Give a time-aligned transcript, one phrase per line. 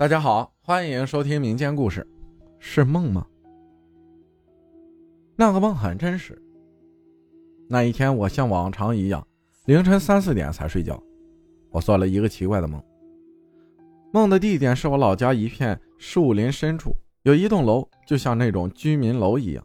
[0.00, 2.08] 大家好，欢迎收听民间故事。
[2.58, 3.26] 是梦吗？
[5.36, 6.40] 那个梦很真实。
[7.68, 9.22] 那一天，我像往常一样，
[9.66, 10.98] 凌晨三四点才睡觉。
[11.70, 12.82] 我做了一个奇怪的梦。
[14.10, 16.92] 梦的地点是我老家一片树林深处，
[17.24, 19.62] 有一栋楼，就像那种居民楼一样，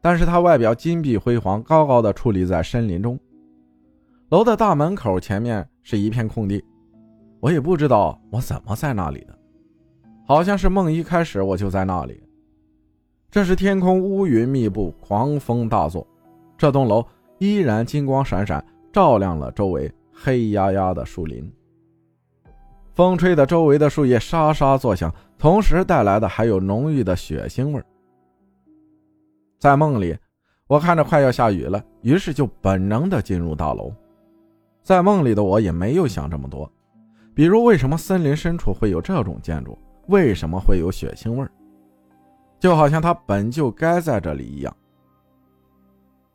[0.00, 3.16] 但是它外表金碧辉煌，高高的矗立在森林中。
[4.30, 6.60] 楼的大门口前面是一片空地，
[7.38, 9.38] 我也不知道我怎么在那里的，
[10.30, 12.22] 好像是梦一开始我就在那里。
[13.32, 16.06] 这时天空乌云密布，狂风大作，
[16.56, 17.04] 这栋楼
[17.38, 21.52] 依然金光闪闪，照亮了周围黑压压的树林。
[22.94, 27.82] 风吹的周围的树叶沙沙作响，同时带来的还有浓郁的血腥味
[29.58, 30.16] 在梦里，
[30.68, 33.92] 我看着快要下雨了，于是就本能的进入大楼。
[34.84, 36.70] 在梦里的我也没有想这么多，
[37.34, 39.76] 比如为什么森林深处会有这种建筑，
[40.10, 41.46] 为什么会有血腥味
[42.58, 44.76] 就好像他本就该在这里一样。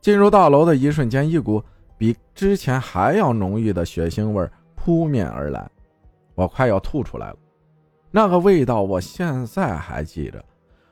[0.00, 1.62] 进入大楼的一瞬间，一股
[1.96, 5.68] 比之前还要浓郁的血腥味扑面而来。
[6.34, 7.36] 我快要吐出来了，
[8.10, 10.44] 那个味道我现在还记着。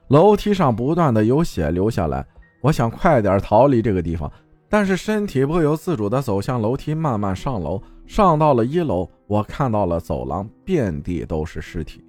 [0.08, 2.24] 楼梯上不断的有血流下来，
[2.60, 4.30] 我想快点逃离这个地方，
[4.68, 7.82] 但是身体不由自主的走向楼梯，慢慢上楼。
[8.06, 12.04] 上到了一楼，我看到了走廊遍地都是尸体，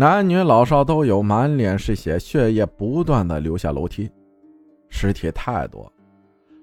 [0.00, 4.10] 男女老少都有，满脸是血，血液不断的流下楼梯，
[4.88, 5.92] 尸体太多，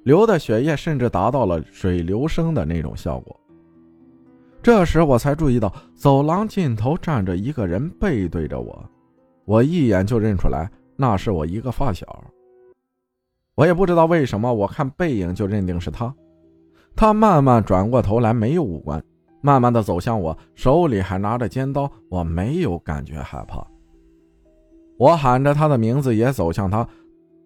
[0.06, 3.40] 流的血液甚至达到了水流声的那种效果。
[4.60, 8.84] 这时我才注意到，走廊尽头站着一个人，背对着我。
[9.46, 12.08] 我一眼就认出来，那是我一个发小。
[13.54, 16.12] 我也不知道为什么，我看背影就认定是他。
[16.96, 19.00] 他慢慢转过头来，没有五官，
[19.42, 21.92] 慢慢的走向我，手里还拿着尖刀。
[22.10, 23.66] 我没有感觉害怕。
[24.98, 26.88] 我喊着他的名字，也走向他。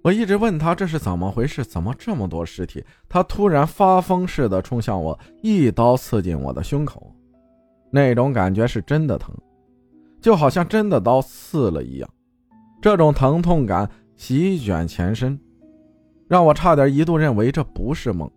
[0.04, 2.84] 我一直问他这是怎么回事，怎么这么多尸体？
[3.08, 7.14] 他突然发疯似的冲向我，一刀刺进我的胸口，
[7.92, 9.36] 那种感觉是真的疼，
[10.20, 12.10] 就好像真的刀刺了一样。
[12.82, 15.40] 这种疼痛感席卷全身，
[16.28, 18.28] 让我差点一度认为这不是梦。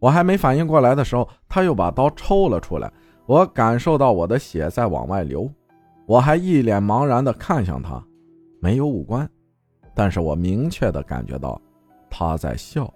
[0.00, 2.92] 我还没反应过来的时候，他又把刀抽了出来，
[3.26, 5.50] 我感受到我的血在往外流，
[6.06, 8.02] 我还一脸茫然的看向他，
[8.60, 9.28] 没有五官。
[9.94, 11.60] 但是我明确的感觉到，
[12.08, 12.92] 他在笑。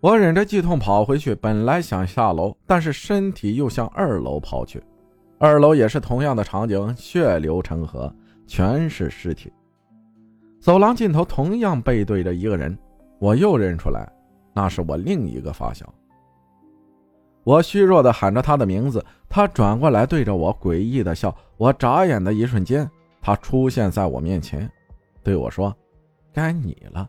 [0.00, 4.82] 我忍着剧痛跑回去，本来想下楼，但是身体又向二楼跑去。
[5.38, 8.14] 二楼也是同样的场景，血流成河，
[8.46, 9.52] 全是尸体。
[10.60, 12.76] 走廊尽头同样背对着一个人，
[13.18, 14.06] 我又认出来，
[14.56, 15.92] 那是我另一个发小。
[17.44, 21.36] 我虚弱的喊着他的名字，他转过来对着我诡异的笑。
[21.58, 22.90] 我眨眼的一瞬间，
[23.20, 24.68] 他出现在我面前。
[25.22, 25.76] 对我说
[26.32, 27.06] ：“该你了。”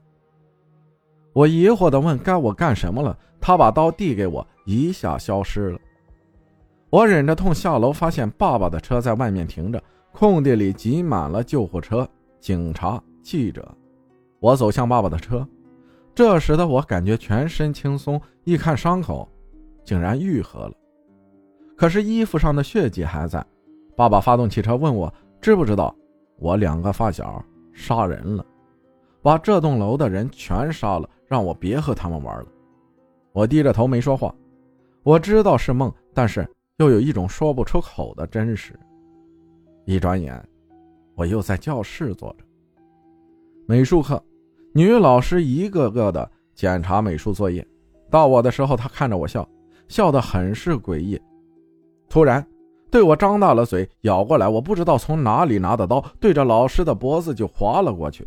[1.31, 5.79] 我疑惑的问：“该我干什么了？”他把刀递给我，一下消失了。
[6.89, 9.81] 我忍着痛下楼，发现爸爸的车在外面停着，
[10.11, 12.05] 空地里挤满了救护车、
[12.41, 13.65] 警察、记者。
[14.39, 15.47] 我走向爸爸的车，
[16.17, 19.29] 这时的我感觉全身轻松，一看伤口，
[19.83, 20.73] 竟然愈合了，
[21.75, 23.45] 可是衣服上的血迹还在。
[23.95, 25.95] 爸爸发动汽车，问我知不知道
[26.39, 27.45] 我两个发小。
[27.71, 28.43] 杀人了，
[29.21, 32.47] 把这栋楼的人全杀了，让我别和他们玩了。
[33.31, 34.33] 我低着头没说话。
[35.03, 38.73] 我知道是梦，但是又有一种说不出口的真实。
[39.85, 40.43] 一转眼，
[41.13, 42.43] 我又在教室坐着。
[43.67, 44.19] 美术课，
[44.73, 47.65] 女老师一个个的检查美术作业。
[48.09, 49.47] 到我的时候，她看着我笑，
[49.87, 51.19] 笑得很是诡异。
[52.09, 52.45] 突然。
[52.89, 54.47] 对我张大了嘴，咬过来。
[54.47, 58.25] 我不知道从哪里拿的刀，对着老师的脖子就划了过去，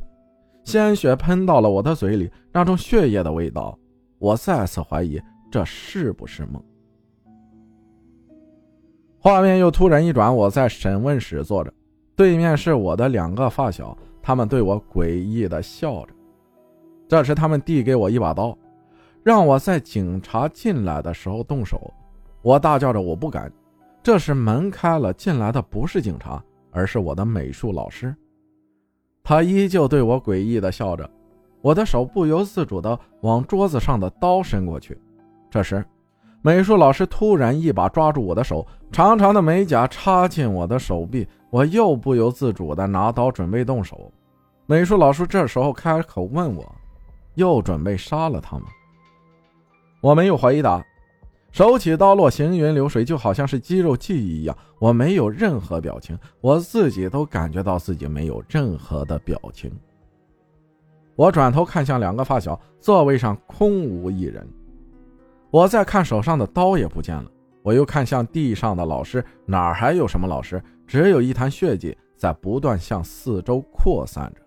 [0.65, 3.77] 鲜血喷到了我的嘴里，那种血液的味道，
[4.19, 5.19] 我再次怀疑
[5.51, 6.63] 这是不是梦。
[9.19, 11.73] 画面又突然一转，我在审问室坐着，
[12.15, 16.13] 对面是我的两个发小，他们对我诡异的笑着。
[17.11, 18.57] 这时，他们递给我一把刀，
[19.25, 21.93] 让我在警察进来的时候动手。
[22.41, 23.53] 我大叫着：“我不敢！”
[24.01, 26.41] 这时门开了，进来的不是警察，
[26.71, 28.15] 而是我的美术老师。
[29.25, 31.11] 他依旧对我诡异的笑着，
[31.61, 34.97] 我的手不由自主的往桌子上的刀伸过去。
[35.51, 35.85] 这时，
[36.43, 44.13] 美术老师突然一把抓住我的手，长长的美甲插进我的手臂，我又不由自主的拿刀准备动手。
[44.67, 46.65] 美术老师这时候开口问我
[47.35, 48.67] ：“又准备杀了他吗？”
[50.01, 50.85] 我没有回答。
[51.53, 54.57] 手起刀落，行云流水，就好像是肌肉记忆一样。
[54.79, 59.69] 我没有任何表情，我自己都感觉到自己没有任何的表情。
[61.17, 64.49] 我转头看向两个发小，座位上空无一人。
[65.51, 67.29] 我再看手上的刀也不见了。
[67.63, 70.63] 我又看向地上的老师，哪儿还有什么老师？
[70.87, 74.41] 只有一滩血迹在不断向四周扩散着。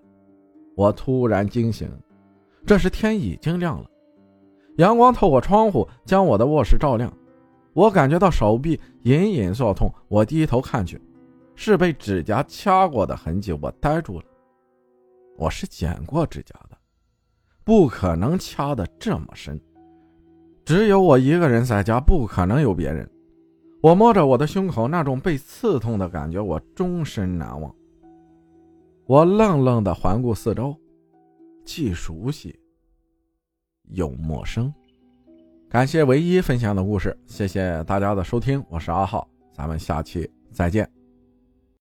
[0.76, 1.88] 我突然惊醒，
[2.66, 3.90] 这时天已经亮了。
[4.78, 7.12] 阳光透过窗户将我的卧室照亮，
[7.74, 9.94] 我感觉到手臂隐隐作痛。
[10.08, 11.00] 我低头看去，
[11.56, 13.54] 是被指甲掐过的痕迹。
[13.54, 14.26] 我呆住了。
[15.38, 16.78] 我是剪过指甲的，
[17.64, 19.60] 不可能掐的这么深。
[20.64, 23.10] 只有我一个人在家，不可能有别人。
[23.82, 27.76] 我摸着我的胸口，那种被刺痛的感觉，我终身难忘。
[29.06, 30.74] 我愣愣地环顾四周，
[31.66, 32.58] 既熟悉。
[33.90, 34.74] 又陌生。
[35.70, 41.03] 感谢唯一分享的故事，谢谢大家的收听，我是阿浩，咱们下期再见。